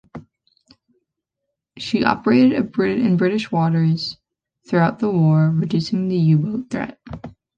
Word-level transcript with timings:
She 1.77 2.03
operated 2.03 2.55
in 2.75 3.17
British 3.17 3.51
waters 3.51 4.17
throughout 4.67 4.97
the 4.97 5.11
war, 5.11 5.51
reducing 5.51 6.07
the 6.07 6.17
U-boat 6.17 6.71
threat. 6.71 6.99